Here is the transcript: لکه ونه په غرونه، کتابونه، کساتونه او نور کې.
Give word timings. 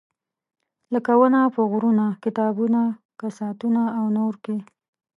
لکه 0.93 1.11
ونه 1.19 1.41
په 1.55 1.61
غرونه، 1.71 2.05
کتابونه، 2.23 2.81
کساتونه 3.21 3.81
او 3.97 4.05
نور 4.17 4.33
کې. 4.43 4.57